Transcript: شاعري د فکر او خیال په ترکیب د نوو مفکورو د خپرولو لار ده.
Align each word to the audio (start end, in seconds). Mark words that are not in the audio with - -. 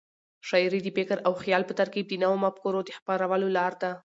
شاعري 0.49 0.79
د 0.83 0.87
فکر 0.97 1.17
او 1.27 1.33
خیال 1.43 1.63
په 1.67 1.73
ترکیب 1.79 2.05
د 2.09 2.13
نوو 2.23 2.41
مفکورو 2.45 2.79
د 2.85 2.89
خپرولو 2.97 3.47
لار 3.57 3.73
ده. 3.81 3.91